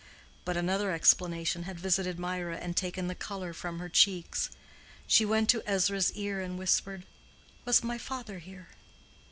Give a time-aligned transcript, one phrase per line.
[0.45, 4.49] But another explanation had visited Mirah and taken the color from her cheeks.
[5.05, 7.05] She went to Ezra's ear and whispered
[7.65, 8.69] "Was my father here?"